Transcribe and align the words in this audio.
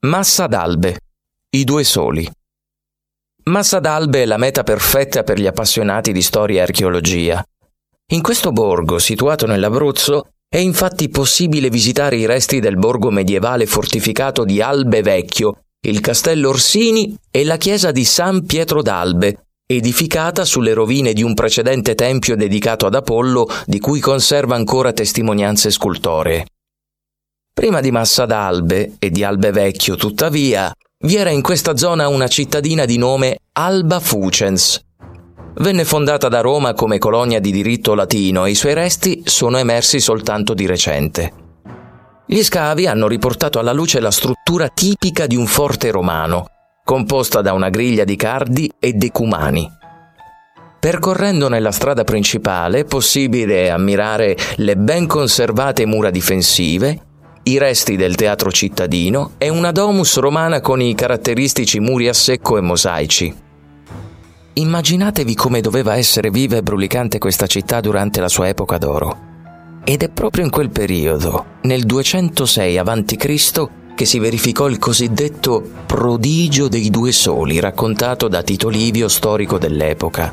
Massa 0.00 0.46
d'Albe. 0.46 1.00
I 1.48 1.64
due 1.64 1.82
soli. 1.82 2.30
Massa 3.44 3.80
d'Albe 3.80 4.22
è 4.22 4.24
la 4.26 4.36
meta 4.36 4.62
perfetta 4.62 5.22
per 5.22 5.40
gli 5.40 5.46
appassionati 5.46 6.12
di 6.12 6.20
storia 6.20 6.58
e 6.58 6.62
archeologia. 6.62 7.42
In 8.12 8.20
questo 8.20 8.52
borgo, 8.52 8.98
situato 8.98 9.46
nell'Abruzzo, 9.46 10.28
è 10.48 10.58
infatti 10.58 11.08
possibile 11.08 11.70
visitare 11.70 12.16
i 12.16 12.26
resti 12.26 12.60
del 12.60 12.76
borgo 12.76 13.10
medievale 13.10 13.64
fortificato 13.64 14.44
di 14.44 14.60
Albe 14.60 15.00
Vecchio, 15.00 15.64
il 15.86 16.00
castello 16.00 16.50
Orsini 16.50 17.16
e 17.30 17.44
la 17.44 17.56
chiesa 17.56 17.90
di 17.90 18.04
San 18.04 18.44
Pietro 18.44 18.82
d'Albe, 18.82 19.46
edificata 19.66 20.44
sulle 20.44 20.74
rovine 20.74 21.14
di 21.14 21.22
un 21.22 21.32
precedente 21.32 21.94
tempio 21.94 22.36
dedicato 22.36 22.84
ad 22.84 22.94
Apollo 22.94 23.48
di 23.64 23.80
cui 23.80 24.00
conserva 24.00 24.56
ancora 24.56 24.92
testimonianze 24.92 25.70
scultoree. 25.70 26.46
Prima 27.58 27.80
di 27.80 27.90
Massa 27.90 28.26
d'Albe 28.26 28.96
e 28.98 29.08
di 29.08 29.24
Albe 29.24 29.50
Vecchio, 29.50 29.96
tuttavia, 29.96 30.70
vi 31.04 31.16
era 31.16 31.30
in 31.30 31.40
questa 31.40 31.74
zona 31.74 32.06
una 32.06 32.28
cittadina 32.28 32.84
di 32.84 32.98
nome 32.98 33.38
Alba 33.52 33.98
Fucens. 33.98 34.78
Venne 35.54 35.86
fondata 35.86 36.28
da 36.28 36.42
Roma 36.42 36.74
come 36.74 36.98
colonia 36.98 37.40
di 37.40 37.50
diritto 37.50 37.94
latino 37.94 38.44
e 38.44 38.50
i 38.50 38.54
suoi 38.54 38.74
resti 38.74 39.22
sono 39.24 39.56
emersi 39.56 40.00
soltanto 40.00 40.52
di 40.52 40.66
recente. 40.66 41.32
Gli 42.26 42.42
scavi 42.42 42.86
hanno 42.86 43.08
riportato 43.08 43.58
alla 43.58 43.72
luce 43.72 44.00
la 44.00 44.10
struttura 44.10 44.68
tipica 44.68 45.26
di 45.26 45.36
un 45.36 45.46
forte 45.46 45.90
romano, 45.90 46.48
composta 46.84 47.40
da 47.40 47.54
una 47.54 47.70
griglia 47.70 48.04
di 48.04 48.16
cardi 48.16 48.70
e 48.78 48.92
decumani. 48.92 49.66
Percorrendo 50.78 51.48
nella 51.48 51.72
strada 51.72 52.04
principale 52.04 52.80
è 52.80 52.84
possibile 52.84 53.70
ammirare 53.70 54.36
le 54.56 54.76
ben 54.76 55.06
conservate 55.06 55.86
mura 55.86 56.10
difensive, 56.10 57.05
i 57.48 57.58
resti 57.58 57.94
del 57.94 58.16
teatro 58.16 58.50
cittadino 58.50 59.32
e 59.38 59.48
una 59.48 59.70
domus 59.70 60.16
romana 60.16 60.60
con 60.60 60.80
i 60.80 60.96
caratteristici 60.96 61.78
muri 61.78 62.08
a 62.08 62.12
secco 62.12 62.58
e 62.58 62.60
mosaici. 62.60 63.34
Immaginatevi 64.54 65.34
come 65.36 65.60
doveva 65.60 65.96
essere 65.96 66.30
viva 66.30 66.56
e 66.56 66.62
brulicante 66.62 67.18
questa 67.18 67.46
città 67.46 67.80
durante 67.80 68.20
la 68.20 68.28
sua 68.28 68.48
epoca 68.48 68.78
d'oro. 68.78 69.18
Ed 69.84 70.02
è 70.02 70.08
proprio 70.08 70.44
in 70.44 70.50
quel 70.50 70.70
periodo, 70.70 71.58
nel 71.62 71.84
206 71.84 72.78
a.C., 72.78 73.68
che 73.94 74.04
si 74.04 74.18
verificò 74.18 74.66
il 74.68 74.78
cosiddetto 74.78 75.62
prodigio 75.86 76.66
dei 76.66 76.90
due 76.90 77.12
soli 77.12 77.60
raccontato 77.60 78.26
da 78.26 78.42
Tito 78.42 78.68
Livio, 78.68 79.06
storico 79.06 79.56
dell'epoca. 79.56 80.32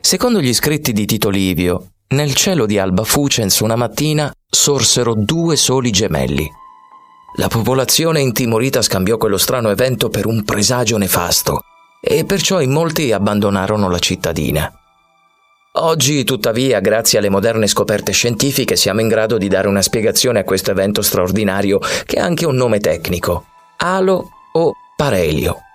Secondo 0.00 0.40
gli 0.40 0.54
scritti 0.54 0.92
di 0.92 1.04
Tito 1.04 1.30
Livio, 1.30 1.91
nel 2.12 2.34
cielo 2.34 2.66
di 2.66 2.78
Alba 2.78 3.04
Fucens 3.04 3.60
una 3.60 3.76
mattina 3.76 4.32
sorsero 4.48 5.14
due 5.14 5.56
soli 5.56 5.90
gemelli. 5.90 6.48
La 7.36 7.48
popolazione 7.48 8.20
intimorita 8.20 8.82
scambiò 8.82 9.16
quello 9.16 9.38
strano 9.38 9.70
evento 9.70 10.10
per 10.10 10.26
un 10.26 10.44
presagio 10.44 10.98
nefasto 10.98 11.62
e 12.02 12.24
perciò 12.24 12.60
in 12.60 12.70
molti 12.70 13.12
abbandonarono 13.12 13.88
la 13.88 13.98
cittadina. 13.98 14.70
Oggi, 15.76 16.24
tuttavia, 16.24 16.80
grazie 16.80 17.18
alle 17.18 17.30
moderne 17.30 17.66
scoperte 17.66 18.12
scientifiche, 18.12 18.76
siamo 18.76 19.00
in 19.00 19.08
grado 19.08 19.38
di 19.38 19.48
dare 19.48 19.68
una 19.68 19.80
spiegazione 19.80 20.40
a 20.40 20.44
questo 20.44 20.70
evento 20.70 21.00
straordinario 21.00 21.78
che 22.04 22.18
ha 22.18 22.24
anche 22.24 22.44
un 22.44 22.56
nome 22.56 22.78
tecnico, 22.78 23.46
alo 23.78 24.28
o 24.52 24.74
parelio. 24.96 25.71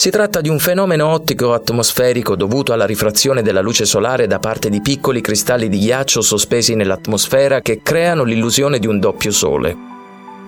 Si 0.00 0.10
tratta 0.10 0.40
di 0.40 0.48
un 0.48 0.60
fenomeno 0.60 1.08
ottico 1.08 1.52
atmosferico 1.54 2.36
dovuto 2.36 2.72
alla 2.72 2.86
rifrazione 2.86 3.42
della 3.42 3.60
luce 3.60 3.84
solare 3.84 4.28
da 4.28 4.38
parte 4.38 4.70
di 4.70 4.80
piccoli 4.80 5.20
cristalli 5.20 5.68
di 5.68 5.80
ghiaccio 5.80 6.20
sospesi 6.20 6.76
nell'atmosfera 6.76 7.62
che 7.62 7.80
creano 7.82 8.22
l'illusione 8.22 8.78
di 8.78 8.86
un 8.86 9.00
doppio 9.00 9.32
sole. 9.32 9.76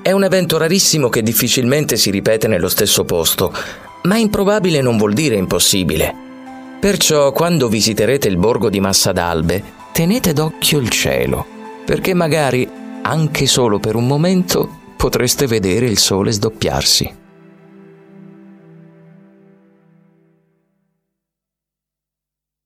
È 0.03 0.13
un 0.13 0.23
evento 0.23 0.57
rarissimo 0.57 1.09
che 1.09 1.25
difficilmente 1.25 1.97
si 1.97 2.13
ripete 2.13 2.47
nello 2.47 2.69
stesso 2.69 3.05
posto, 3.05 3.53
ma 4.03 4.17
improbabile 4.17 4.81
non 4.83 4.97
vuol 4.97 5.15
dire 5.15 5.35
impossibile. 5.35 6.15
Perciò 6.79 7.33
quando 7.33 7.67
visiterete 7.67 8.29
il 8.29 8.37
borgo 8.37 8.71
di 8.71 8.79
Massa 8.79 9.11
d'Albe, 9.11 9.61
tenete 9.91 10.33
d'occhio 10.33 10.79
il 10.79 10.91
cielo, 10.91 11.45
perché 11.85 12.15
magari, 12.15 12.71
anche 13.03 13.47
solo 13.47 13.81
per 13.81 13.97
un 13.97 14.07
momento, 14.07 14.69
potreste 14.97 15.49
vedere 15.49 15.87
il 15.87 15.99
sole 15.99 16.31
sdoppiarsi. 16.31 17.19